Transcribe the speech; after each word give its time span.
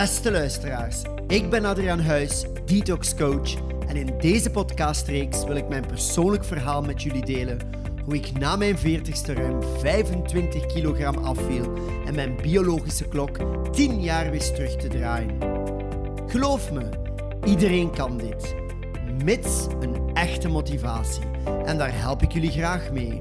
Beste 0.00 0.30
luisteraars, 0.30 1.02
ik 1.26 1.50
ben 1.50 1.64
Adriaan 1.64 2.00
Huis, 2.00 2.44
detox 2.64 3.14
coach 3.14 3.54
en 3.88 3.96
in 3.96 4.18
deze 4.18 4.50
podcastreeks 4.50 5.44
wil 5.44 5.56
ik 5.56 5.68
mijn 5.68 5.86
persoonlijk 5.86 6.44
verhaal 6.44 6.82
met 6.82 7.02
jullie 7.02 7.24
delen 7.24 7.58
hoe 8.04 8.14
ik 8.14 8.38
na 8.38 8.56
mijn 8.56 8.76
40ste 8.76 9.32
ruim 9.34 9.62
25 9.78 10.66
kilogram 10.66 11.16
afviel 11.16 11.72
en 12.06 12.14
mijn 12.14 12.36
biologische 12.42 13.08
klok 13.08 13.38
10 13.72 14.02
jaar 14.02 14.30
wist 14.30 14.54
terug 14.54 14.76
te 14.76 14.88
draaien. 14.88 15.38
Geloof 16.26 16.72
me, 16.72 16.88
iedereen 17.44 17.90
kan 17.90 18.18
dit, 18.18 18.54
mits 19.24 19.66
een 19.80 20.10
echte 20.14 20.48
motivatie 20.48 21.24
en 21.64 21.78
daar 21.78 22.00
help 22.00 22.22
ik 22.22 22.32
jullie 22.32 22.50
graag 22.50 22.92
mee. 22.92 23.20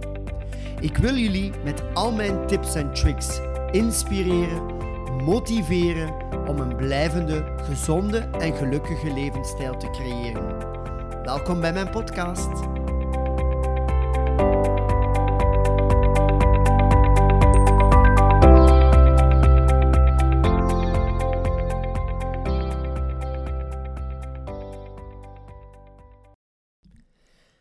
Ik 0.79 0.97
wil 0.97 1.15
jullie 1.15 1.51
met 1.63 1.83
al 1.93 2.11
mijn 2.11 2.47
tips 2.47 2.75
en 2.75 2.93
tricks 2.93 3.39
inspireren, 3.71 4.78
motiveren 5.23 6.13
om 6.47 6.59
een 6.59 6.75
blijvende, 6.75 7.53
gezonde 7.61 8.17
en 8.17 8.55
gelukkige 8.55 9.13
levensstijl 9.13 9.77
te 9.77 9.89
creëren. 9.89 10.57
Welkom 11.23 11.61
bij 11.61 11.73
mijn 11.73 11.89
podcast. 11.89 12.49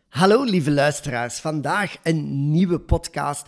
Hallo 0.08 0.42
lieve 0.42 0.70
luisteraars, 0.70 1.38
vandaag 1.38 1.96
een 2.02 2.50
nieuwe 2.50 2.80
podcast 2.80 3.46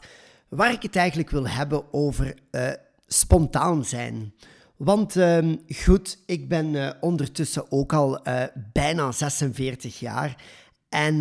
waar 0.49 0.73
ik 0.73 0.83
het 0.83 0.97
eigenlijk 0.97 1.31
wil 1.31 1.49
hebben 1.49 1.93
over 1.93 2.35
uh, 2.51 2.71
spontaan 3.13 3.85
zijn. 3.85 4.35
Want 4.77 5.17
uh, 5.17 5.57
goed, 5.69 6.19
ik 6.27 6.49
ben 6.49 6.75
uh, 6.75 6.91
ondertussen 7.01 7.73
ook 7.73 7.93
al 7.93 8.29
uh, 8.29 8.45
bijna 8.73 9.13
46 9.13 10.01
jaar. 10.01 10.43
En 10.89 11.21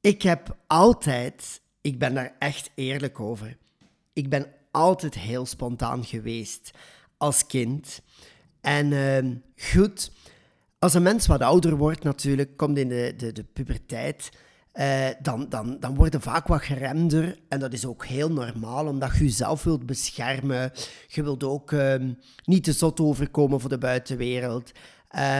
ik 0.00 0.22
heb 0.22 0.56
altijd, 0.66 1.60
ik 1.80 1.98
ben 1.98 2.14
daar 2.14 2.34
echt 2.38 2.70
eerlijk 2.74 3.20
over, 3.20 3.56
ik 4.12 4.28
ben 4.28 4.46
altijd 4.70 5.14
heel 5.14 5.46
spontaan 5.46 6.04
geweest 6.04 6.70
als 7.16 7.46
kind. 7.46 8.02
En 8.60 8.92
ehm, 8.92 9.34
goed, 9.56 10.12
als 10.78 10.94
een 10.94 11.02
mens 11.02 11.26
wat 11.26 11.40
ouder 11.40 11.76
wordt 11.76 12.02
natuurlijk, 12.02 12.56
komt 12.56 12.78
in 12.78 12.88
de, 12.88 13.14
de, 13.16 13.32
de 13.32 13.44
puberteit 13.44 14.30
uh, 14.74 15.08
dan, 15.22 15.46
dan, 15.48 15.76
dan 15.80 15.94
worden 15.94 16.20
vaak 16.20 16.46
wat 16.46 16.62
geremder. 16.62 17.38
En 17.48 17.58
dat 17.60 17.72
is 17.72 17.86
ook 17.86 18.06
heel 18.06 18.32
normaal, 18.32 18.86
omdat 18.86 19.12
je 19.12 19.24
jezelf 19.24 19.62
wilt 19.62 19.86
beschermen. 19.86 20.72
Je 21.06 21.22
wilt 21.22 21.44
ook 21.44 21.70
um, 21.70 22.18
niet 22.44 22.64
te 22.64 22.72
zot 22.72 23.00
overkomen 23.00 23.60
voor 23.60 23.70
de 23.70 23.78
buitenwereld. 23.78 24.72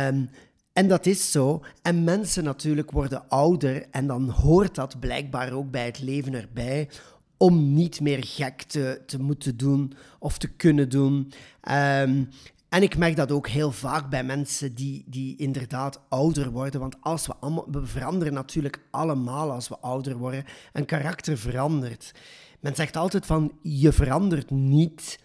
Um, 0.06 0.30
en 0.72 0.88
dat 0.88 1.06
is 1.06 1.30
zo. 1.30 1.64
En 1.82 2.04
mensen 2.04 2.44
natuurlijk 2.44 2.90
worden 2.90 3.28
ouder 3.28 3.86
en 3.90 4.06
dan 4.06 4.28
hoort 4.28 4.74
dat 4.74 5.00
blijkbaar 5.00 5.52
ook 5.52 5.70
bij 5.70 5.84
het 5.84 6.00
leven 6.00 6.34
erbij 6.34 6.88
om 7.36 7.74
niet 7.74 8.00
meer 8.00 8.24
gek 8.24 8.62
te, 8.62 9.02
te 9.06 9.20
moeten 9.20 9.56
doen 9.56 9.92
of 10.18 10.38
te 10.38 10.48
kunnen 10.48 10.88
doen. 10.88 11.32
Um, 11.70 12.28
en 12.72 12.82
ik 12.82 12.96
merk 12.96 13.16
dat 13.16 13.32
ook 13.32 13.48
heel 13.48 13.72
vaak 13.72 14.08
bij 14.08 14.24
mensen 14.24 14.74
die, 14.74 15.04
die 15.06 15.36
inderdaad 15.36 16.00
ouder 16.08 16.50
worden. 16.50 16.80
Want 16.80 16.96
als 17.00 17.26
we, 17.26 17.34
allemaal, 17.40 17.66
we 17.70 17.86
veranderen 17.86 18.34
natuurlijk 18.34 18.80
allemaal 18.90 19.50
als 19.50 19.68
we 19.68 19.78
ouder 19.78 20.16
worden. 20.16 20.44
Een 20.72 20.84
karakter 20.84 21.38
verandert. 21.38 22.14
Men 22.60 22.74
zegt 22.74 22.96
altijd 22.96 23.26
van, 23.26 23.52
je 23.62 23.92
verandert 23.92 24.50
niet. 24.50 25.18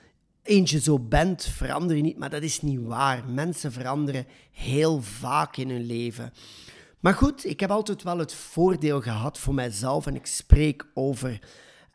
Eens 0.44 0.72
je 0.72 0.80
zo 0.80 1.00
bent, 1.00 1.44
verander 1.44 1.96
je 1.96 2.02
niet. 2.02 2.18
Maar 2.18 2.30
dat 2.30 2.42
is 2.42 2.62
niet 2.62 2.82
waar. 2.82 3.30
Mensen 3.30 3.72
veranderen 3.72 4.28
heel 4.52 5.02
vaak 5.02 5.58
in 5.58 5.70
hun 5.70 5.86
leven. 5.86 6.34
Maar 7.00 7.14
goed, 7.14 7.46
ik 7.46 7.60
heb 7.60 7.72
altijd 7.72 8.04
wel 8.04 8.18
het 8.18 8.34
voordeel 8.34 9.02
gehad 9.02 9.38
voor 9.38 9.54
mijzelf. 9.54 10.06
En 10.08 10.16
ik 10.16 10.26
spreek 10.26 10.88
over... 10.94 11.40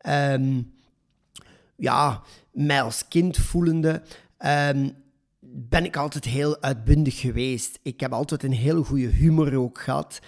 Um, 0.09 0.72
ja, 1.76 2.22
mij 2.50 2.82
als 2.82 3.09
kind 3.09 3.37
voelende. 3.37 4.03
Um, 4.38 5.01
ben 5.54 5.84
ik 5.84 5.96
altijd 5.96 6.24
heel 6.24 6.62
uitbundig 6.62 7.20
geweest. 7.20 7.78
Ik 7.82 8.00
heb 8.00 8.12
altijd 8.12 8.42
een 8.42 8.52
heel 8.52 8.82
goede 8.82 9.06
humor 9.06 9.56
ook 9.56 9.80
gehad. 9.80 10.20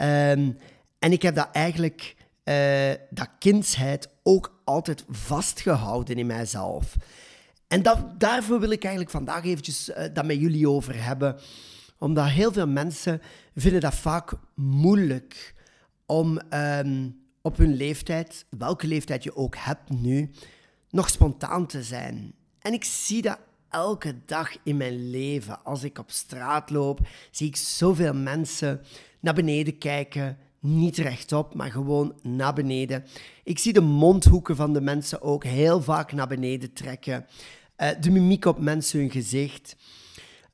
Um, 0.00 0.56
en 0.98 1.12
ik 1.12 1.22
heb 1.22 1.34
dat 1.34 1.48
eigenlijk, 1.52 2.16
uh, 2.44 2.90
dat 3.10 3.28
kindsheid, 3.38 4.08
ook 4.22 4.60
altijd 4.64 5.04
vastgehouden 5.08 6.16
in 6.16 6.26
mijzelf. 6.26 6.96
En 7.68 7.82
dat, 7.82 8.20
daarvoor 8.20 8.60
wil 8.60 8.70
ik 8.70 8.82
eigenlijk 8.82 9.12
vandaag 9.12 9.44
eventjes 9.44 9.88
uh, 9.88 10.04
dat 10.12 10.24
met 10.24 10.40
jullie 10.40 10.68
over 10.68 11.04
hebben. 11.04 11.36
Omdat 11.98 12.28
heel 12.28 12.52
veel 12.52 12.68
mensen 12.68 13.20
vinden 13.54 13.80
dat 13.80 13.94
vaak 13.94 14.32
moeilijk 14.54 15.54
om 16.06 16.40
um, 16.54 17.20
op 17.42 17.56
hun 17.56 17.74
leeftijd, 17.74 18.46
welke 18.58 18.86
leeftijd 18.86 19.22
je 19.24 19.36
ook 19.36 19.56
hebt 19.56 19.90
nu, 19.90 20.30
nog 20.90 21.10
spontaan 21.10 21.66
te 21.66 21.82
zijn. 21.82 22.34
En 22.58 22.72
ik 22.72 22.84
zie 22.84 23.22
dat 23.22 23.38
elke 23.70 24.14
dag 24.26 24.56
in 24.62 24.76
mijn 24.76 25.10
leven. 25.10 25.64
Als 25.64 25.82
ik 25.82 25.98
op 25.98 26.10
straat 26.10 26.70
loop, 26.70 27.00
zie 27.30 27.46
ik 27.46 27.56
zoveel 27.56 28.14
mensen 28.14 28.80
naar 29.20 29.34
beneden 29.34 29.78
kijken. 29.78 30.38
Niet 30.60 30.96
rechtop, 30.96 31.54
maar 31.54 31.70
gewoon 31.70 32.14
naar 32.22 32.54
beneden. 32.54 33.04
Ik 33.44 33.58
zie 33.58 33.72
de 33.72 33.80
mondhoeken 33.80 34.56
van 34.56 34.72
de 34.72 34.80
mensen 34.80 35.22
ook 35.22 35.44
heel 35.44 35.82
vaak 35.82 36.12
naar 36.12 36.28
beneden 36.28 36.72
trekken. 36.72 37.26
Uh, 37.76 37.88
de 38.00 38.10
mimiek 38.10 38.44
op 38.44 38.58
mensen 38.58 38.98
hun 38.98 39.10
gezicht. 39.10 39.76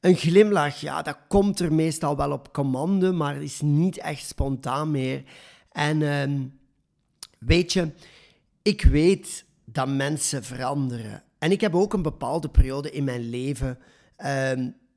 Een 0.00 0.16
glimlach, 0.16 0.80
ja, 0.80 1.02
dat 1.02 1.18
komt 1.28 1.60
er 1.60 1.72
meestal 1.72 2.16
wel 2.16 2.32
op 2.32 2.52
commande, 2.52 3.12
maar 3.12 3.42
is 3.42 3.60
niet 3.60 3.98
echt 3.98 4.26
spontaan 4.26 4.90
meer. 4.90 5.22
En 5.72 6.00
uh, 6.00 6.40
weet 7.38 7.72
je, 7.72 7.92
ik 8.62 8.82
weet 8.82 9.44
dat 9.64 9.88
mensen 9.88 10.44
veranderen. 10.44 11.22
En 11.38 11.50
ik 11.50 11.60
heb 11.60 11.74
ook 11.74 11.92
een 11.92 12.02
bepaalde 12.02 12.48
periode 12.48 12.90
in 12.90 13.04
mijn 13.04 13.28
leven 13.28 13.78
uh, 14.18 14.50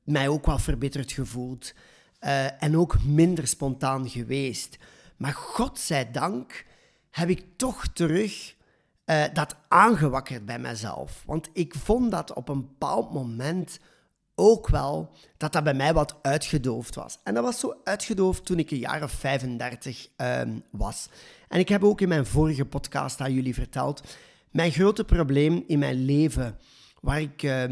mij 0.03 0.27
ook 0.27 0.45
wel 0.45 0.59
verbitterd 0.59 1.11
gevoeld. 1.11 1.73
Uh, 2.21 2.63
en 2.63 2.77
ook 2.77 3.03
minder 3.03 3.47
spontaan 3.47 4.09
geweest. 4.09 4.77
Maar 5.17 5.33
godzijdank 5.33 6.65
heb 7.09 7.29
ik 7.29 7.45
toch 7.55 7.87
terug 7.87 8.55
uh, 9.05 9.23
dat 9.33 9.55
aangewakkerd 9.67 10.45
bij 10.45 10.59
mezelf. 10.59 11.23
Want 11.25 11.49
ik 11.53 11.75
vond 11.75 12.11
dat 12.11 12.33
op 12.33 12.49
een 12.49 12.61
bepaald 12.61 13.13
moment 13.13 13.79
ook 14.35 14.67
wel 14.67 15.11
dat 15.37 15.53
dat 15.53 15.63
bij 15.63 15.73
mij 15.73 15.93
wat 15.93 16.15
uitgedoofd 16.21 16.95
was. 16.95 17.19
En 17.23 17.33
dat 17.33 17.43
was 17.43 17.59
zo 17.59 17.75
uitgedoofd 17.83 18.45
toen 18.45 18.59
ik 18.59 18.71
een 18.71 18.77
jaar 18.77 19.03
of 19.03 19.11
35 19.11 20.07
um, 20.17 20.63
was. 20.69 21.09
En 21.47 21.59
ik 21.59 21.69
heb 21.69 21.83
ook 21.83 22.01
in 22.01 22.07
mijn 22.07 22.25
vorige 22.25 22.65
podcast 22.65 23.21
aan 23.21 23.33
jullie 23.33 23.53
verteld 23.53 24.01
mijn 24.51 24.71
grote 24.71 25.03
probleem 25.03 25.63
in 25.67 25.79
mijn 25.79 26.05
leven, 26.05 26.57
waar 27.01 27.21
ik 27.21 27.43
uh, 27.43 27.63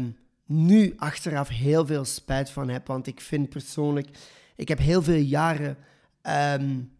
nu 0.46 0.94
achteraf 0.96 1.48
heel 1.48 1.86
veel 1.86 2.04
spijt 2.04 2.50
van 2.50 2.68
heb, 2.68 2.86
want 2.86 3.06
ik 3.06 3.20
vind 3.20 3.48
persoonlijk, 3.48 4.08
ik 4.56 4.68
heb 4.68 4.78
heel 4.78 5.02
veel 5.02 5.20
jaren 5.20 5.76
um, 6.22 6.92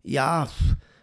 ja, 0.00 0.48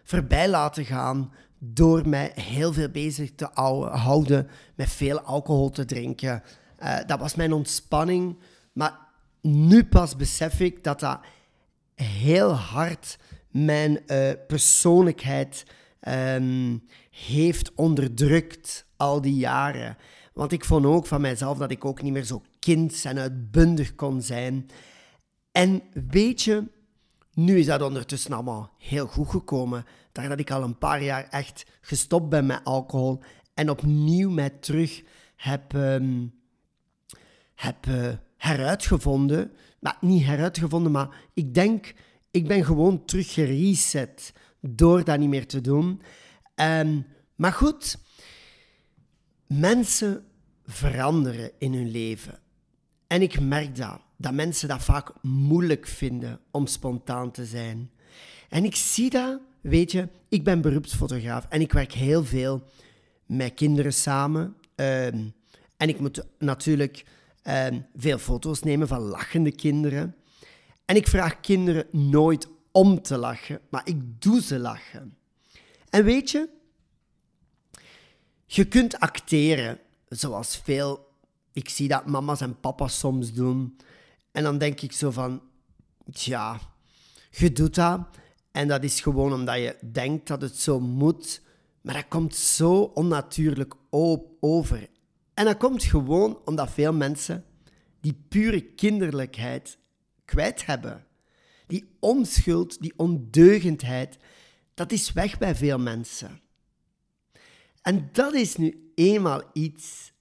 voorbij 0.04 0.48
laten 0.48 0.84
gaan 0.84 1.32
door 1.58 2.08
mij 2.08 2.32
heel 2.34 2.72
veel 2.72 2.88
bezig 2.88 3.34
te 3.34 3.48
houden 3.92 4.48
met 4.74 4.90
veel 4.90 5.20
alcohol 5.20 5.70
te 5.70 5.84
drinken. 5.84 6.42
Uh, 6.82 6.98
dat 7.06 7.18
was 7.18 7.34
mijn 7.34 7.52
ontspanning, 7.52 8.38
maar 8.72 8.98
nu 9.40 9.84
pas 9.84 10.16
besef 10.16 10.60
ik 10.60 10.84
dat 10.84 11.00
dat 11.00 11.20
heel 11.94 12.54
hard 12.54 13.18
mijn 13.50 14.00
uh, 14.06 14.30
persoonlijkheid 14.46 15.64
um, 16.08 16.82
heeft 17.10 17.74
onderdrukt 17.74 18.86
al 18.96 19.20
die 19.20 19.36
jaren. 19.36 19.96
Want 20.32 20.52
ik 20.52 20.64
vond 20.64 20.86
ook 20.86 21.06
van 21.06 21.20
mijzelf 21.20 21.58
dat 21.58 21.70
ik 21.70 21.84
ook 21.84 22.02
niet 22.02 22.12
meer 22.12 22.24
zo 22.24 22.42
kind 22.58 23.04
en 23.04 23.18
uitbundig 23.18 23.94
kon 23.94 24.22
zijn. 24.22 24.66
En 25.52 25.82
weet 26.08 26.42
je, 26.42 26.64
nu 27.34 27.58
is 27.58 27.66
dat 27.66 27.82
ondertussen 27.82 28.32
allemaal 28.32 28.70
heel 28.78 29.06
goed 29.06 29.28
gekomen. 29.28 29.84
Daar 30.12 30.28
dat 30.28 30.40
ik 30.40 30.50
al 30.50 30.62
een 30.62 30.78
paar 30.78 31.02
jaar 31.02 31.28
echt 31.28 31.66
gestopt 31.80 32.28
ben 32.28 32.46
met 32.46 32.60
alcohol 32.64 33.20
en 33.54 33.70
opnieuw 33.70 34.30
mij 34.30 34.50
terug 34.50 35.02
heb, 35.36 35.72
um, 35.72 36.34
heb 37.54 37.86
uh, 37.86 38.08
heruitgevonden. 38.36 39.52
Maar 39.80 39.96
niet 40.00 40.24
heruitgevonden, 40.24 40.92
maar 40.92 41.08
ik 41.34 41.54
denk, 41.54 41.94
ik 42.30 42.46
ben 42.46 42.64
gewoon 42.64 43.04
terug 43.04 43.32
gereset 43.32 44.32
door 44.60 45.04
dat 45.04 45.18
niet 45.18 45.28
meer 45.28 45.46
te 45.46 45.60
doen. 45.60 46.02
Um, 46.54 47.06
maar 47.34 47.52
goed, 47.52 47.98
mensen 49.46 50.24
veranderen 50.64 51.50
in 51.58 51.74
hun 51.74 51.90
leven. 51.90 52.38
En 53.06 53.22
ik 53.22 53.40
merk 53.40 53.76
dat, 53.76 54.00
dat 54.16 54.32
mensen 54.32 54.68
dat 54.68 54.82
vaak 54.82 55.12
moeilijk 55.22 55.86
vinden 55.86 56.40
om 56.50 56.66
spontaan 56.66 57.30
te 57.30 57.44
zijn. 57.44 57.90
En 58.48 58.64
ik 58.64 58.76
zie 58.76 59.10
dat, 59.10 59.40
weet 59.60 59.92
je, 59.92 60.08
ik 60.28 60.44
ben 60.44 60.60
beroepsfotograaf 60.60 61.46
en 61.48 61.60
ik 61.60 61.72
werk 61.72 61.92
heel 61.92 62.24
veel 62.24 62.62
met 63.26 63.54
kinderen 63.54 63.92
samen. 63.92 64.56
Um, 64.74 65.34
en 65.76 65.88
ik 65.88 66.00
moet 66.00 66.26
natuurlijk 66.38 67.04
ehm, 67.42 67.80
veel 67.96 68.18
foto's 68.18 68.62
nemen 68.62 68.88
van 68.88 69.00
lachende 69.00 69.52
kinderen. 69.52 70.14
En 70.84 70.96
ik 70.96 71.08
vraag 71.08 71.40
kinderen 71.40 71.86
nooit 71.90 72.48
om 72.72 73.02
te 73.02 73.16
lachen, 73.16 73.60
maar 73.70 73.82
ik 73.84 74.22
doe 74.22 74.42
ze 74.42 74.58
lachen. 74.58 75.16
En 75.90 76.04
weet 76.04 76.30
je, 76.30 76.48
je 78.46 78.64
kunt 78.64 79.00
acteren 79.00 79.78
zoals 80.08 80.56
veel. 80.56 81.08
Ik 81.52 81.68
zie 81.68 81.88
dat 81.88 82.06
mama's 82.06 82.40
en 82.40 82.60
papa's 82.60 82.98
soms 82.98 83.32
doen. 83.32 83.76
En 84.32 84.42
dan 84.42 84.58
denk 84.58 84.80
ik 84.80 84.92
zo 84.92 85.10
van, 85.10 85.42
ja, 86.04 86.60
je 87.30 87.52
doet 87.52 87.74
dat. 87.74 88.00
En 88.52 88.68
dat 88.68 88.84
is 88.84 89.00
gewoon 89.00 89.32
omdat 89.32 89.56
je 89.56 89.76
denkt 89.92 90.26
dat 90.26 90.42
het 90.42 90.56
zo 90.56 90.80
moet. 90.80 91.42
Maar 91.80 91.94
dat 91.94 92.08
komt 92.08 92.34
zo 92.34 92.80
onnatuurlijk 92.82 93.74
over. 94.40 94.88
En 95.34 95.44
dat 95.44 95.56
komt 95.56 95.82
gewoon 95.82 96.38
omdat 96.44 96.70
veel 96.70 96.92
mensen 96.92 97.44
die 98.00 98.24
pure 98.28 98.60
kinderlijkheid 98.60 99.78
kwijt 100.24 100.66
hebben. 100.66 101.04
Die 101.70 101.88
onschuld, 102.00 102.80
die 102.80 102.92
ondeugendheid, 102.96 104.18
dat 104.74 104.92
is 104.92 105.12
weg 105.12 105.38
bij 105.38 105.54
veel 105.54 105.78
mensen. 105.78 106.40
En 107.82 108.08
dat 108.12 108.34
is 108.34 108.56
nu 108.56 108.92
eenmaal 108.94 109.42
iets 109.52 110.12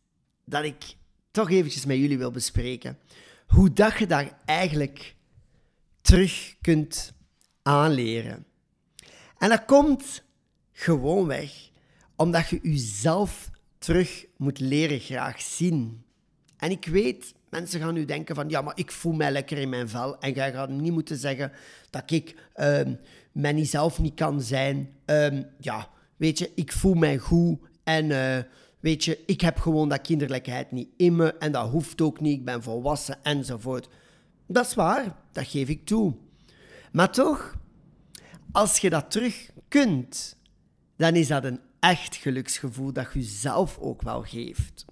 dat 0.45 0.63
ik 0.63 0.95
toch 1.31 1.49
eventjes 1.49 1.85
met 1.85 1.97
jullie 1.97 2.17
wil 2.17 2.31
bespreken. 2.31 2.97
Hoe 3.47 3.73
dat 3.73 3.97
je 3.97 4.07
daar 4.07 4.39
eigenlijk 4.45 5.15
terug 6.01 6.55
kunt 6.61 7.13
aanleren. 7.61 8.45
En 9.37 9.49
dat 9.49 9.65
komt 9.65 10.23
gewoonweg 10.71 11.69
omdat 12.15 12.49
je 12.49 12.59
jezelf 12.63 13.49
terug 13.77 14.25
moet 14.37 14.59
leren 14.59 14.99
graag 14.99 15.41
zien. 15.41 16.03
En 16.57 16.71
ik 16.71 16.85
weet, 16.85 17.33
mensen 17.49 17.79
gaan 17.79 17.93
nu 17.93 18.05
denken 18.05 18.35
van, 18.35 18.49
ja, 18.49 18.61
maar 18.61 18.77
ik 18.77 18.91
voel 18.91 19.13
mij 19.13 19.31
lekker 19.31 19.57
in 19.57 19.69
mijn 19.69 19.89
vel. 19.89 20.19
En 20.19 20.33
jij 20.33 20.51
gaat 20.51 20.69
niet 20.69 20.91
moeten 20.91 21.17
zeggen 21.17 21.51
dat 21.89 22.11
ik 22.11 22.35
mij 23.31 23.51
niet 23.51 23.69
zelf 23.69 23.99
niet 23.99 24.13
kan 24.13 24.41
zijn. 24.41 24.93
Um, 25.05 25.45
ja, 25.59 25.89
weet 26.15 26.39
je, 26.39 26.51
ik 26.55 26.71
voel 26.71 26.93
mij 26.93 27.17
goed 27.17 27.59
en 27.83 28.05
uh, 28.05 28.37
weet 28.79 29.03
je, 29.03 29.19
ik 29.25 29.41
heb 29.41 29.59
gewoon 29.59 29.89
dat 29.89 30.01
kinderlijkheid 30.01 30.71
niet 30.71 30.89
in 30.97 31.15
me 31.15 31.33
en 31.33 31.51
dat 31.51 31.69
hoeft 31.69 32.01
ook 32.01 32.19
niet, 32.19 32.39
ik 32.39 32.45
ben 32.45 32.63
volwassen 32.63 33.23
enzovoort. 33.23 33.89
Dat 34.47 34.65
is 34.65 34.73
waar, 34.73 35.15
dat 35.31 35.47
geef 35.47 35.69
ik 35.69 35.85
toe. 35.85 36.15
Maar 36.91 37.11
toch, 37.11 37.57
als 38.51 38.77
je 38.77 38.89
dat 38.89 39.11
terug 39.11 39.49
kunt, 39.67 40.37
dan 40.97 41.15
is 41.15 41.27
dat 41.27 41.43
een 41.43 41.59
echt 41.79 42.15
geluksgevoel 42.15 42.93
dat 42.93 43.13
je 43.13 43.21
zelf 43.21 43.77
ook 43.77 44.01
wel 44.01 44.23
geeft. 44.23 44.85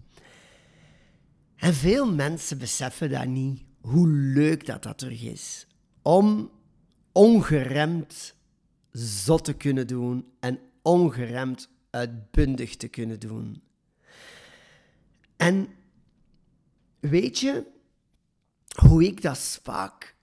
En 1.58 1.74
veel 1.74 2.14
mensen 2.14 2.58
beseffen 2.58 3.10
dat 3.10 3.26
niet, 3.26 3.64
hoe 3.82 4.08
leuk 4.08 4.66
dat 4.66 4.84
dat 4.84 4.98
terug 4.98 5.22
is. 5.24 5.68
Om 6.02 6.52
ongeremd 7.12 8.36
zot 8.92 9.44
te 9.44 9.54
kunnen 9.54 9.88
doen 9.88 10.32
en 10.40 10.60
ongeremd 10.82 11.70
uitbundig 11.90 12.76
te 12.76 12.88
kunnen 12.88 13.20
doen. 13.20 13.62
En 15.36 15.68
weet 17.00 17.40
je 17.40 17.66
hoe 18.82 19.04
ik 19.04 19.22
dat 19.22 19.60
vaak, 19.64 20.16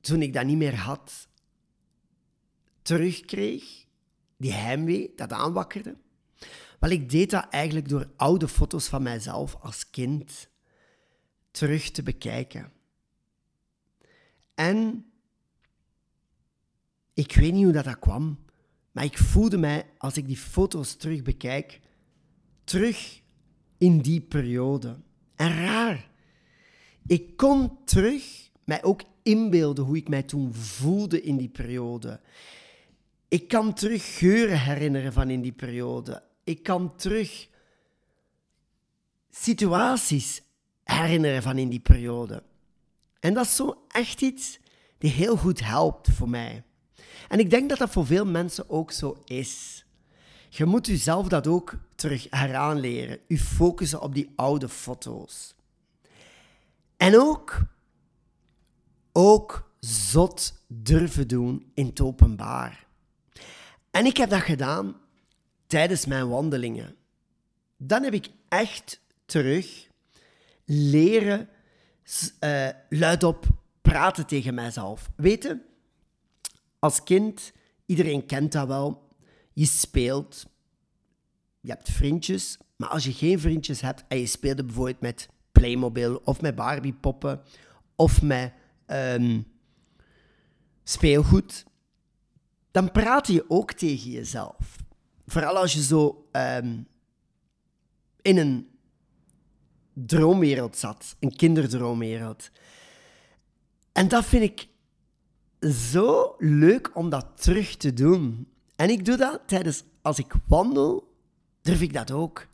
toen 0.00 0.22
ik 0.22 0.32
dat 0.32 0.44
niet 0.44 0.56
meer 0.56 0.76
had, 0.76 1.28
terugkreeg? 2.82 3.84
Die 4.36 4.52
heimwee 4.52 5.12
dat 5.16 5.32
aanwakkerde? 5.32 5.96
Wel, 6.78 6.90
ik 6.90 7.10
deed 7.10 7.30
dat 7.30 7.48
eigenlijk 7.50 7.88
door 7.88 8.10
oude 8.16 8.48
foto's 8.48 8.88
van 8.88 9.02
mijzelf 9.02 9.56
als 9.60 9.90
kind 9.90 10.48
terug 11.50 11.90
te 11.90 12.02
bekijken. 12.02 12.72
En 14.54 15.06
ik 17.14 17.34
weet 17.34 17.52
niet 17.52 17.64
hoe 17.64 17.72
dat, 17.72 17.84
dat 17.84 17.98
kwam, 17.98 18.38
maar 18.92 19.04
ik 19.04 19.18
voelde 19.18 19.58
mij, 19.58 19.86
als 19.98 20.16
ik 20.16 20.26
die 20.26 20.36
foto's 20.36 20.94
terug 20.96 21.22
bekijk, 21.22 21.80
terug 22.64 23.20
in 23.78 23.98
die 23.98 24.20
periode. 24.20 24.96
En 25.34 25.64
raar, 25.64 26.10
ik 27.06 27.36
kon 27.36 27.84
terug 27.84 28.50
mij 28.64 28.84
ook 28.84 29.02
inbeelden 29.22 29.84
hoe 29.84 29.96
ik 29.96 30.08
mij 30.08 30.22
toen 30.22 30.54
voelde 30.54 31.22
in 31.22 31.36
die 31.36 31.48
periode. 31.48 32.20
Ik 33.28 33.48
kan 33.48 33.74
terug 33.74 34.18
geuren 34.18 34.60
herinneren 34.60 35.12
van 35.12 35.30
in 35.30 35.40
die 35.40 35.52
periode. 35.52 36.22
Ik 36.46 36.62
kan 36.62 36.96
terug 36.96 37.48
situaties 39.30 40.42
herinneren 40.84 41.42
van 41.42 41.58
in 41.58 41.68
die 41.68 41.80
periode. 41.80 42.42
En 43.20 43.34
dat 43.34 43.44
is 43.44 43.56
zo 43.56 43.84
echt 43.88 44.20
iets 44.20 44.58
die 44.98 45.10
heel 45.10 45.36
goed 45.36 45.60
helpt 45.64 46.10
voor 46.10 46.28
mij. 46.28 46.64
En 47.28 47.38
ik 47.38 47.50
denk 47.50 47.68
dat 47.68 47.78
dat 47.78 47.90
voor 47.90 48.06
veel 48.06 48.26
mensen 48.26 48.70
ook 48.70 48.92
zo 48.92 49.22
is. 49.24 49.84
Je 50.48 50.64
moet 50.64 50.86
jezelf 50.86 51.28
dat 51.28 51.46
ook 51.46 51.74
terug 51.94 52.26
heraanleren. 52.30 53.18
Je 53.28 53.38
focussen 53.38 54.00
op 54.00 54.14
die 54.14 54.32
oude 54.36 54.68
foto's. 54.68 55.54
En 56.96 57.20
ook, 57.20 57.60
ook 59.12 59.70
zot 59.80 60.62
durven 60.66 61.28
doen 61.28 61.70
in 61.74 61.86
het 61.86 62.00
openbaar. 62.00 62.86
En 63.90 64.06
ik 64.06 64.16
heb 64.16 64.30
dat 64.30 64.42
gedaan 64.42 65.04
tijdens 65.66 66.06
mijn 66.06 66.28
wandelingen. 66.28 66.96
Dan 67.76 68.02
heb 68.02 68.12
ik 68.12 68.28
echt 68.48 69.00
terug 69.24 69.88
leren 70.64 71.48
uh, 72.40 72.68
luidop 72.88 73.46
praten 73.82 74.26
tegen 74.26 74.54
mijzelf. 74.54 75.10
Weten, 75.16 75.62
als 76.78 77.02
kind, 77.02 77.52
iedereen 77.86 78.26
kent 78.26 78.52
dat 78.52 78.66
wel, 78.66 79.08
je 79.52 79.66
speelt, 79.66 80.46
je 81.60 81.70
hebt 81.70 81.90
vriendjes, 81.90 82.58
maar 82.76 82.88
als 82.88 83.04
je 83.04 83.12
geen 83.12 83.40
vriendjes 83.40 83.80
hebt 83.80 84.04
en 84.08 84.18
je 84.18 84.26
speelde 84.26 84.64
bijvoorbeeld 84.64 85.00
met 85.00 85.28
Playmobil 85.52 86.20
of 86.24 86.40
met 86.40 86.54
Barbiepoppen 86.54 87.42
of 87.94 88.22
met 88.22 88.52
um, 88.86 89.46
speelgoed, 90.84 91.64
dan 92.70 92.92
praat 92.92 93.26
je 93.26 93.44
ook 93.48 93.72
tegen 93.72 94.10
jezelf. 94.10 94.76
Vooral 95.26 95.56
als 95.56 95.72
je 95.72 95.82
zo 95.82 96.28
um, 96.32 96.86
in 98.22 98.38
een 98.38 98.68
droomwereld 99.92 100.76
zat, 100.76 101.16
een 101.20 101.36
kinderdroomwereld. 101.36 102.50
En 103.92 104.08
dat 104.08 104.24
vind 104.24 104.42
ik 104.42 104.68
zo 105.70 106.34
leuk 106.38 106.96
om 106.96 107.10
dat 107.10 107.26
terug 107.34 107.76
te 107.76 107.92
doen. 107.92 108.48
En 108.76 108.90
ik 108.90 109.04
doe 109.04 109.16
dat 109.16 109.40
tijdens, 109.46 109.84
als 110.02 110.18
ik 110.18 110.32
wandel, 110.46 111.14
durf 111.62 111.80
ik 111.80 111.92
dat 111.92 112.10
ook. 112.10 112.46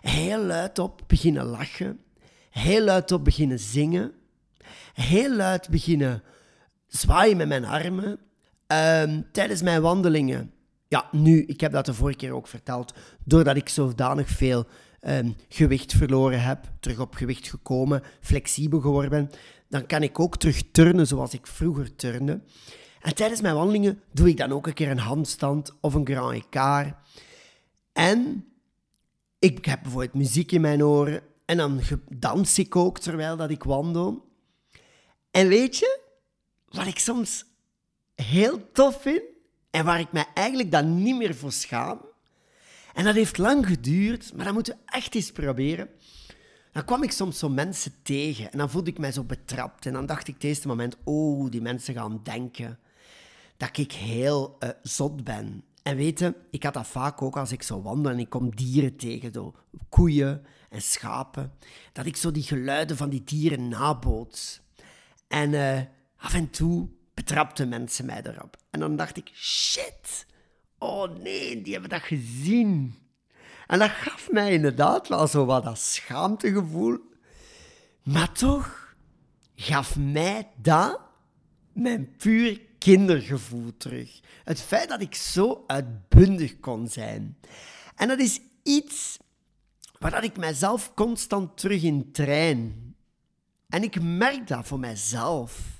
Heel 0.00 0.42
luid 0.42 0.78
op 0.78 1.02
beginnen 1.06 1.44
lachen. 1.44 2.00
Heel 2.50 2.84
luid 2.84 3.12
op 3.12 3.24
beginnen 3.24 3.58
zingen. 3.58 4.12
Heel 4.92 5.34
luid 5.34 5.68
beginnen 5.68 6.22
zwaaien 6.86 7.36
met 7.36 7.48
mijn 7.48 7.64
armen. 7.64 8.18
Um, 8.66 9.26
tijdens 9.32 9.62
mijn 9.62 9.82
wandelingen. 9.82 10.52
Ja, 10.88 11.08
nu, 11.12 11.42
ik 11.42 11.60
heb 11.60 11.72
dat 11.72 11.86
de 11.86 11.94
vorige 11.94 12.18
keer 12.18 12.32
ook 12.32 12.46
verteld. 12.46 12.94
Doordat 13.24 13.56
ik 13.56 13.68
zodanig 13.68 14.28
veel 14.28 14.66
um, 15.00 15.36
gewicht 15.48 15.92
verloren 15.92 16.42
heb, 16.42 16.70
terug 16.80 16.98
op 16.98 17.14
gewicht 17.14 17.48
gekomen, 17.48 18.02
flexibel 18.20 18.80
geworden 18.80 19.10
ben, 19.10 19.30
dan 19.68 19.86
kan 19.86 20.02
ik 20.02 20.20
ook 20.20 20.36
terug 20.36 20.62
turnen 20.72 21.06
zoals 21.06 21.34
ik 21.34 21.46
vroeger 21.46 21.96
turnde. 21.96 22.40
En 23.00 23.14
tijdens 23.14 23.40
mijn 23.40 23.54
wandelingen 23.54 24.02
doe 24.12 24.28
ik 24.28 24.36
dan 24.36 24.52
ook 24.52 24.66
een 24.66 24.74
keer 24.74 24.90
een 24.90 24.98
handstand 24.98 25.76
of 25.80 25.94
een 25.94 26.06
grand 26.06 26.34
écart. 26.34 26.94
En 27.92 28.44
ik 29.38 29.64
heb 29.64 29.82
bijvoorbeeld 29.82 30.14
muziek 30.14 30.52
in 30.52 30.60
mijn 30.60 30.84
oren 30.84 31.22
en 31.44 31.56
dan 31.56 31.80
dans 32.08 32.58
ik 32.58 32.76
ook 32.76 32.98
terwijl 32.98 33.36
dat 33.36 33.50
ik 33.50 33.62
wandel. 33.62 34.28
En 35.30 35.48
weet 35.48 35.76
je, 35.76 36.00
wat 36.68 36.86
ik 36.86 36.98
soms 36.98 37.44
heel 38.14 38.72
tof 38.72 39.02
vind 39.02 39.22
en 39.70 39.84
waar 39.84 40.00
ik 40.00 40.12
mij 40.12 40.26
eigenlijk 40.34 40.70
dan 40.70 41.02
niet 41.02 41.16
meer 41.16 41.34
voor 41.34 41.52
schaam, 41.52 42.00
en 42.94 43.04
dat 43.04 43.14
heeft 43.14 43.38
lang 43.38 43.66
geduurd, 43.66 44.32
maar 44.34 44.44
dat 44.44 44.54
moeten 44.54 44.74
we 44.74 44.92
echt 44.92 45.14
eens 45.14 45.32
proberen. 45.32 45.88
Dan 46.72 46.84
kwam 46.84 47.02
ik 47.02 47.10
soms 47.10 47.38
zo 47.38 47.48
mensen 47.48 47.92
tegen 48.02 48.52
en 48.52 48.58
dan 48.58 48.70
voelde 48.70 48.90
ik 48.90 48.98
mij 48.98 49.12
zo 49.12 49.24
betrapt. 49.24 49.86
En 49.86 49.92
dan 49.92 50.06
dacht 50.06 50.28
ik 50.28 50.34
het 50.34 50.44
eerste 50.44 50.68
moment, 50.68 50.96
oh, 51.04 51.50
die 51.50 51.60
mensen 51.60 51.94
gaan 51.94 52.20
denken 52.22 52.78
dat 53.56 53.76
ik 53.76 53.92
heel 53.92 54.56
uh, 54.60 54.68
zot 54.82 55.24
ben. 55.24 55.64
En 55.82 55.96
weten, 55.96 56.34
ik 56.50 56.62
had 56.62 56.74
dat 56.74 56.86
vaak 56.86 57.22
ook 57.22 57.36
als 57.36 57.52
ik 57.52 57.62
zo 57.62 57.82
wandel 57.82 58.12
en 58.12 58.18
ik 58.18 58.28
kom 58.28 58.56
dieren 58.56 58.96
tegen, 58.96 59.32
zo 59.32 59.54
koeien 59.88 60.44
en 60.70 60.82
schapen, 60.82 61.52
dat 61.92 62.06
ik 62.06 62.16
zo 62.16 62.30
die 62.30 62.42
geluiden 62.42 62.96
van 62.96 63.08
die 63.08 63.24
dieren 63.24 63.68
naboots. 63.68 64.60
En 65.28 65.52
uh, 65.52 65.80
af 66.16 66.34
en 66.34 66.50
toe 66.50 66.88
betrapten 67.28 67.68
mensen 67.68 68.06
mij 68.06 68.22
erop. 68.22 68.56
En 68.70 68.80
dan 68.80 68.96
dacht 68.96 69.16
ik, 69.16 69.30
shit, 69.34 70.26
oh 70.78 71.16
nee, 71.16 71.62
die 71.62 71.72
hebben 71.72 71.90
dat 71.90 72.02
gezien. 72.02 72.94
En 73.66 73.78
dat 73.78 73.90
gaf 73.90 74.30
mij 74.30 74.52
inderdaad 74.52 75.08
wel 75.08 75.26
zo 75.26 75.44
wat 75.44 75.64
dat 75.64 75.78
schaamtegevoel. 75.78 76.98
Maar 78.02 78.32
toch 78.32 78.94
gaf 79.54 79.96
mij 79.96 80.48
dat 80.56 81.00
mijn 81.72 82.16
puur 82.16 82.60
kindergevoel 82.78 83.76
terug. 83.76 84.20
Het 84.44 84.60
feit 84.60 84.88
dat 84.88 85.00
ik 85.00 85.14
zo 85.14 85.64
uitbundig 85.66 86.60
kon 86.60 86.88
zijn. 86.88 87.38
En 87.94 88.08
dat 88.08 88.18
is 88.18 88.40
iets 88.62 89.18
waar 89.98 90.24
ik 90.24 90.36
mezelf 90.36 90.94
constant 90.94 91.56
terug 91.56 91.82
in 91.82 92.12
train. 92.12 92.94
En 93.68 93.82
ik 93.82 94.02
merk 94.02 94.46
dat 94.46 94.66
voor 94.66 94.78
mijzelf. 94.78 95.77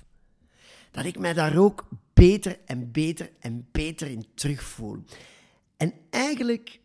Dat 0.99 1.07
ik 1.07 1.19
mij 1.19 1.33
daar 1.33 1.57
ook 1.57 1.89
beter 2.13 2.59
en 2.65 2.91
beter 2.91 3.31
en 3.41 3.69
beter 3.73 4.09
in 4.11 4.27
terugvoel. 4.35 5.05
En 5.77 5.93
eigenlijk 6.11 6.81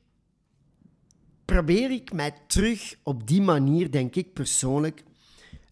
probeer 1.46 1.92
ik 1.92 2.14
mij 2.14 2.34
terug 2.48 2.96
op 3.04 3.28
die 3.28 3.42
manier, 3.42 3.92
denk 3.92 4.16
ik 4.16 4.34
persoonlijk, 4.34 5.04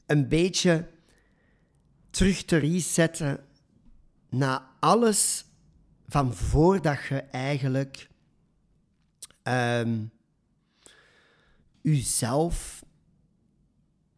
een 0.06 0.28
beetje 0.28 0.90
terug 2.10 2.44
te 2.44 2.58
resetten 2.58 3.46
na 4.30 4.72
alles 4.80 5.46
van 6.08 6.34
voordat 6.34 7.06
je 7.06 7.20
eigenlijk 7.22 8.10
um, 9.44 10.12
jezelf 11.82 12.86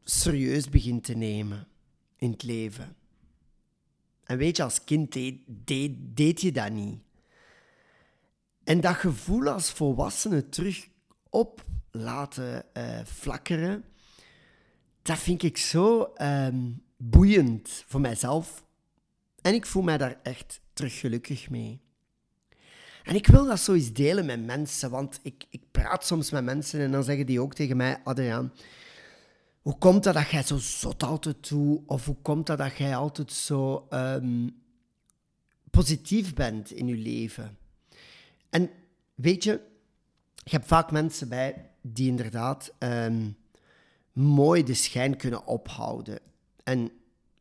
serieus 0.04 0.70
begint 0.70 1.04
te 1.04 1.14
nemen 1.14 1.68
in 2.18 2.32
het 2.32 2.44
leven. 2.44 2.96
En 4.24 4.38
weet 4.38 4.58
je, 4.58 4.64
als 4.64 4.84
kind 4.84 5.12
deed, 5.12 5.40
deed, 6.16 6.42
je 6.42 6.52
dat 6.52 6.72
niet. 6.72 7.00
En 8.64 8.82
dat 8.82 8.96
gevoel 8.96 9.48
als 9.48 9.72
volwassene 9.72 10.50
terug 10.50 10.88
op 11.30 11.66
laten 11.92 12.66
uh, 12.78 13.00
flakkeren, 13.06 13.84
dat 15.02 15.20
vind 15.20 15.44
ik 15.44 15.58
zo 15.58 16.14
um, 16.22 16.84
boeiend 16.98 17.84
voor 17.88 18.02
mijzelf. 18.02 18.64
En 19.42 19.54
ik 19.54 19.66
voel 19.66 19.84
mij 19.84 19.98
daar 19.98 20.20
echt 20.24 20.62
terug 20.74 21.00
gelukkig 21.00 21.50
mee. 21.50 21.82
En 23.04 23.16
ik 23.16 23.28
wil 23.28 23.46
dat 23.46 23.60
zo 23.60 23.74
eens 23.74 23.94
delen 23.94 24.26
met 24.26 24.46
mensen, 24.46 24.90
want 24.90 25.20
ik, 25.24 25.46
ik 25.50 25.62
praat 25.72 26.06
soms 26.06 26.32
met 26.32 26.44
mensen 26.44 26.80
en 26.80 26.92
dan 26.92 27.04
zeggen 27.04 27.26
die 27.26 27.42
ook 27.42 27.54
tegen 27.54 27.78
mij, 27.78 28.02
Adriaan, 28.04 28.54
hoe 29.64 29.78
komt 29.78 30.04
dat 30.04 30.14
dat 30.14 30.30
jij 30.30 30.44
zo 30.44 30.58
zot 30.58 31.04
altijd 31.04 31.50
doet? 31.50 31.82
Of 31.86 32.06
hoe 32.06 32.18
komt 32.22 32.46
dat 32.46 32.58
dat 32.58 32.78
jij 32.78 32.96
altijd 32.96 33.32
zo 33.32 33.88
um, 33.90 34.62
positief 35.72 36.34
bent 36.34 36.72
in 36.72 36.88
je 36.88 36.98
leven? 36.98 37.58
En 38.50 38.70
weet 39.16 39.44
je, 39.44 39.52
je 40.34 40.52
hebt 40.52 40.68
vaak 40.68 40.92
mensen 40.92 41.30
bij 41.30 41.70
die 41.82 42.08
inderdaad 42.08 42.74
um, 42.80 43.38
mooi 44.12 44.64
de 44.64 44.74
schijn 44.74 45.18
kunnen 45.18 45.46
ophouden. 45.46 46.20
En 46.64 46.92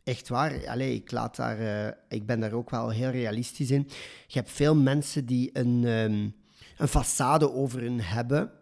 echt 0.04 0.28
waar, 0.28 0.68
allez, 0.68 0.94
ik, 0.94 1.10
laat 1.10 1.36
daar, 1.36 1.60
uh, 1.60 1.92
ik 2.08 2.26
ben 2.26 2.40
daar 2.40 2.52
ook 2.52 2.70
wel 2.70 2.90
heel 2.90 3.10
realistisch 3.10 3.70
in. 3.70 3.88
Je 4.26 4.38
hebt 4.38 4.50
veel 4.50 4.76
mensen 4.76 5.26
die 5.26 5.50
een, 5.52 5.84
um, 5.84 6.34
een 6.76 6.88
façade 6.88 7.52
over 7.52 7.80
hun 7.80 8.00
hebben. 8.00 8.52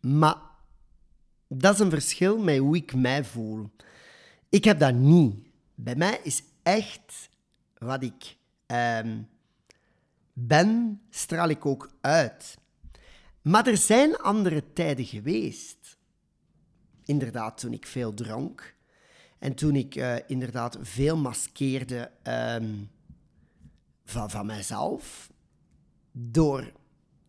Maar 0.00 0.47
dat 1.48 1.74
is 1.74 1.80
een 1.80 1.90
verschil 1.90 2.38
met 2.38 2.58
hoe 2.58 2.76
ik 2.76 2.94
mij 2.94 3.24
voel. 3.24 3.70
Ik 4.48 4.64
heb 4.64 4.78
dat 4.78 4.94
niet. 4.94 5.34
Bij 5.74 5.96
mij 5.96 6.20
is 6.22 6.42
echt 6.62 7.28
wat 7.78 8.02
ik 8.02 8.36
um, 8.66 9.28
ben, 10.32 11.00
straal 11.10 11.48
ik 11.48 11.66
ook 11.66 11.90
uit. 12.00 12.58
Maar 13.42 13.66
er 13.66 13.76
zijn 13.76 14.16
andere 14.16 14.72
tijden 14.72 15.04
geweest. 15.04 15.98
Inderdaad, 17.04 17.58
toen 17.58 17.72
ik 17.72 17.86
veel 17.86 18.14
dronk. 18.14 18.74
En 19.38 19.54
toen 19.54 19.74
ik 19.76 19.94
uh, 19.94 20.16
inderdaad 20.26 20.78
veel 20.80 21.16
maskeerde 21.16 22.10
um, 22.22 22.90
van, 24.04 24.30
van 24.30 24.46
mijzelf. 24.46 25.30
Door, 26.12 26.72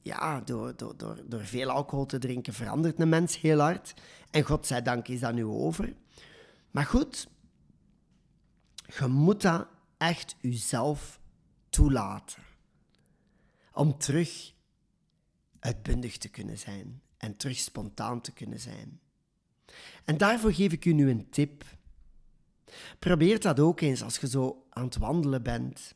ja, 0.10 0.42
door, 0.42 0.76
door, 0.76 0.98
door, 0.98 1.22
door 1.26 1.46
veel 1.46 1.70
alcohol 1.70 2.06
te 2.06 2.18
drinken 2.18 2.54
verandert 2.54 3.00
een 3.00 3.10
mens 3.10 3.40
heel 3.40 3.60
hard. 3.60 3.94
En 4.32 4.44
godzijdank 4.44 5.08
is 5.08 5.20
dat 5.20 5.34
nu 5.34 5.46
over. 5.46 5.94
Maar 6.72 6.86
goed, 6.86 7.28
je 8.98 9.08
moet 9.08 9.42
dat 9.42 9.68
echt 9.98 10.36
jezelf 10.42 11.20
toelaten. 11.70 12.44
Om 13.74 13.98
terug 13.98 14.54
uitbundig 15.60 16.18
te 16.18 16.30
kunnen 16.30 16.58
zijn 16.58 17.02
en 17.18 17.38
terug 17.38 17.58
spontaan 17.58 18.22
te 18.22 18.32
kunnen 18.32 18.60
zijn. 18.60 19.00
En 20.06 20.18
daarvoor 20.18 20.54
geef 20.54 20.72
ik 20.72 20.86
u 20.86 20.94
nu 20.94 21.10
een 21.10 21.30
tip. 21.30 21.64
Probeer 23.00 23.40
dat 23.40 23.60
ook 23.60 23.82
eens 23.82 24.04
als 24.04 24.18
je 24.18 24.28
zo 24.28 24.66
aan 24.70 24.86
het 24.86 24.98
wandelen 24.98 25.44
bent. 25.44 25.96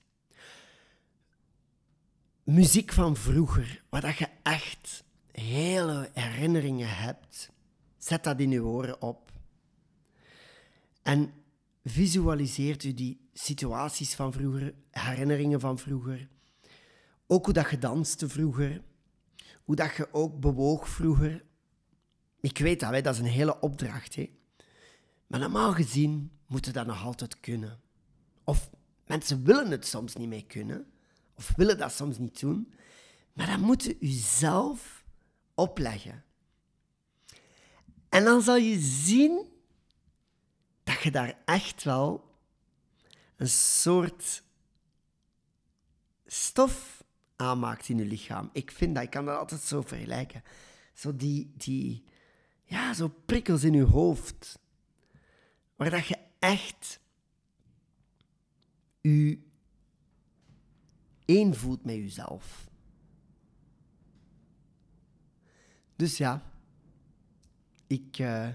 Muziek 2.43 2.91
van 2.91 3.15
vroeger, 3.15 3.83
waar 3.89 4.01
dat 4.01 4.17
je 4.17 4.27
echt 4.41 5.03
hele 5.31 6.09
herinneringen 6.13 6.89
hebt, 6.89 7.51
zet 7.97 8.23
dat 8.23 8.39
in 8.39 8.49
je 8.49 8.63
oren 8.63 9.01
op. 9.01 9.31
En 11.01 11.33
visualiseert 11.83 12.83
u 12.83 12.93
die 12.93 13.29
situaties 13.33 14.15
van 14.15 14.33
vroeger, 14.33 14.73
herinneringen 14.91 15.59
van 15.59 15.77
vroeger. 15.77 16.27
Ook 17.27 17.45
hoe 17.45 17.53
dat 17.53 17.69
je 17.69 17.77
danste 17.77 18.29
vroeger, 18.29 18.81
hoe 19.63 19.75
dat 19.75 19.95
je 19.95 20.13
ook 20.13 20.39
bewoog 20.39 20.89
vroeger. 20.89 21.43
Ik 22.39 22.57
weet 22.57 22.79
dat, 22.79 23.03
dat 23.03 23.13
is 23.13 23.19
een 23.19 23.25
hele 23.25 23.59
opdracht. 23.59 24.15
Hè. 24.15 24.29
Maar 25.27 25.39
normaal 25.39 25.73
gezien 25.73 26.31
moeten 26.47 26.73
dat 26.73 26.85
nog 26.85 27.03
altijd 27.03 27.39
kunnen. 27.39 27.79
Of 28.43 28.69
mensen 29.05 29.43
willen 29.43 29.71
het 29.71 29.87
soms 29.87 30.15
niet 30.15 30.29
meer 30.29 30.45
kunnen, 30.45 30.92
of 31.35 31.53
willen 31.55 31.77
dat 31.77 31.91
soms 31.91 32.17
niet 32.17 32.39
doen, 32.39 32.73
maar 33.33 33.47
dan 33.47 33.59
moet 33.59 33.83
je 33.83 34.07
zelf 34.17 35.03
opleggen. 35.55 36.23
En 38.09 38.23
dan 38.23 38.41
zal 38.41 38.55
je 38.55 38.79
zien 38.79 39.47
dat 40.83 41.01
je 41.01 41.11
daar 41.11 41.37
echt 41.45 41.83
wel 41.83 42.31
een 43.35 43.49
soort 43.49 44.43
stof 46.25 47.03
aanmaakt 47.35 47.89
in 47.89 47.97
je 47.97 48.05
lichaam. 48.05 48.49
Ik 48.53 48.71
vind 48.71 48.95
dat, 48.95 49.03
ik 49.03 49.09
kan 49.09 49.25
dat 49.25 49.37
altijd 49.37 49.61
zo 49.61 49.81
vergelijken. 49.81 50.43
Zo 50.93 51.15
die, 51.15 51.53
die 51.57 52.03
ja, 52.63 52.93
zo 52.93 53.07
prikkels 53.25 53.63
in 53.63 53.73
je 53.73 53.83
hoofd. 53.83 54.59
Waar 55.75 55.89
dat 55.89 56.07
je 56.07 56.17
echt 56.39 56.99
u 59.01 59.43
één 61.25 61.55
voelt 61.55 61.83
met 61.85 61.95
jezelf. 61.95 62.69
Dus 65.95 66.17
ja, 66.17 66.43
ik, 67.87 68.19
uh, 68.19 68.49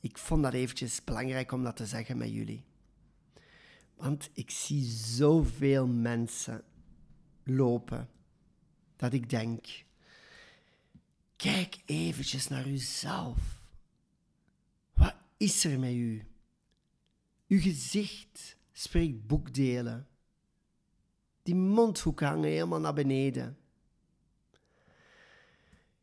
ik 0.00 0.18
vond 0.18 0.42
dat 0.42 0.52
eventjes 0.52 1.04
belangrijk 1.04 1.52
om 1.52 1.62
dat 1.62 1.76
te 1.76 1.86
zeggen 1.86 2.18
met 2.18 2.30
jullie. 2.30 2.64
Want 3.94 4.30
ik 4.32 4.50
zie 4.50 4.84
zoveel 4.90 5.86
mensen 5.86 6.64
lopen 7.44 8.08
dat 8.96 9.12
ik 9.12 9.30
denk, 9.30 9.84
kijk 11.36 11.82
eventjes 11.84 12.48
naar 12.48 12.68
uzelf. 12.68 13.62
Wat 14.92 15.14
is 15.36 15.64
er 15.64 15.78
met 15.78 15.92
u? 15.92 16.26
Uw 17.48 17.60
gezicht 17.60 18.56
spreekt 18.72 19.26
boekdelen. 19.26 20.06
Die 21.42 21.54
mondhoek 21.54 22.20
hangen 22.20 22.48
helemaal 22.48 22.80
naar 22.80 22.94
beneden. 22.94 23.56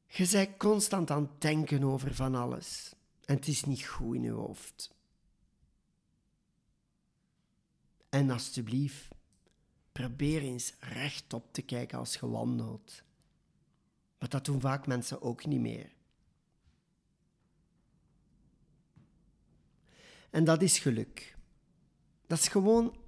Je 0.07 0.27
bent 0.31 0.57
constant 0.57 1.11
aan 1.11 1.21
het 1.21 1.41
denken 1.41 1.83
over 1.83 2.15
van 2.15 2.35
alles. 2.35 2.93
En 3.25 3.35
het 3.35 3.47
is 3.47 3.63
niet 3.63 3.85
goed 3.85 4.15
in 4.15 4.21
je 4.21 4.31
hoofd. 4.31 4.95
En 8.09 8.29
alsjeblieft, 8.29 9.07
probeer 9.91 10.41
eens 10.41 10.73
rechtop 10.79 11.53
te 11.53 11.61
kijken 11.61 11.97
als 11.97 12.13
je 12.13 12.29
wandelt. 12.29 13.03
Maar 14.19 14.29
dat 14.29 14.45
doen 14.45 14.59
vaak 14.59 14.87
mensen 14.87 15.21
ook 15.21 15.45
niet 15.45 15.59
meer. 15.59 15.91
En 20.29 20.43
dat 20.43 20.61
is 20.61 20.79
geluk. 20.79 21.37
Dat 22.27 22.39
is 22.39 22.47
gewoon 22.47 22.98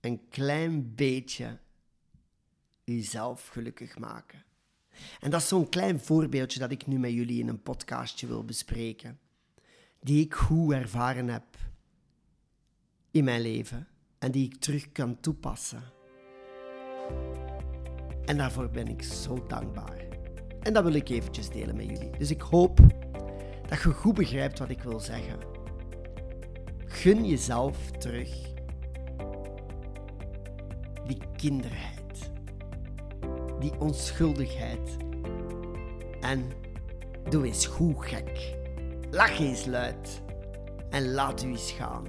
een 0.00 0.28
klein 0.28 0.94
beetje 0.94 1.58
jezelf 2.84 3.48
gelukkig 3.48 3.98
maken. 3.98 4.44
En 5.20 5.30
dat 5.30 5.40
is 5.40 5.48
zo'n 5.48 5.68
klein 5.68 6.00
voorbeeldje 6.00 6.58
dat 6.58 6.70
ik 6.70 6.86
nu 6.86 6.98
met 6.98 7.12
jullie 7.12 7.40
in 7.40 7.48
een 7.48 7.62
podcastje 7.62 8.26
wil 8.26 8.44
bespreken. 8.44 9.18
Die 10.00 10.24
ik 10.24 10.34
goed 10.34 10.72
ervaren 10.72 11.28
heb 11.28 11.44
in 13.10 13.24
mijn 13.24 13.40
leven 13.40 13.88
en 14.18 14.30
die 14.30 14.44
ik 14.44 14.60
terug 14.60 14.92
kan 14.92 15.20
toepassen. 15.20 15.82
En 18.24 18.36
daarvoor 18.36 18.70
ben 18.70 18.88
ik 18.88 19.02
zo 19.02 19.46
dankbaar. 19.46 20.06
En 20.60 20.72
dat 20.72 20.84
wil 20.84 20.94
ik 20.94 21.08
eventjes 21.08 21.50
delen 21.50 21.76
met 21.76 21.86
jullie. 21.86 22.10
Dus 22.18 22.30
ik 22.30 22.40
hoop 22.40 22.78
dat 23.68 23.82
je 23.82 23.92
goed 23.92 24.14
begrijpt 24.14 24.58
wat 24.58 24.70
ik 24.70 24.82
wil 24.82 25.00
zeggen. 25.00 25.38
gun 26.86 27.26
jezelf 27.26 27.90
terug 27.90 28.58
die 31.10 31.22
kinderheid, 31.36 32.30
die 33.60 33.72
onschuldigheid. 33.78 34.96
En 36.20 36.50
doe 37.28 37.46
eens 37.46 37.66
goed 37.66 38.04
gek. 38.04 38.56
Lach 39.10 39.38
eens 39.38 39.66
luid 39.66 40.22
en 40.90 41.12
laat 41.12 41.42
u 41.42 41.48
eens 41.48 41.72
gaan. 41.72 42.04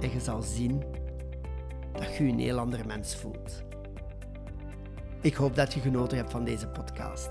En 0.00 0.12
je 0.12 0.20
zal 0.20 0.42
zien 0.42 0.82
dat 1.92 2.16
je 2.16 2.24
een 2.24 2.38
heel 2.38 2.58
ander 2.58 2.86
mens 2.86 3.16
voelt. 3.16 3.62
Ik 5.20 5.34
hoop 5.34 5.54
dat 5.54 5.74
je 5.74 5.80
genoten 5.80 6.16
hebt 6.16 6.30
van 6.30 6.44
deze 6.44 6.68
podcast. 6.68 7.28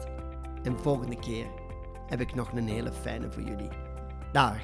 En 0.64 0.80
volgende 0.80 1.20
keer 1.20 1.46
heb 2.08 2.22
ik 2.22 2.36
nog 2.36 2.52
een 2.52 2.68
hele 2.68 2.92
fijne 2.92 3.32
voor 3.32 3.44
jullie. 3.44 3.70
Dag! 4.32 4.62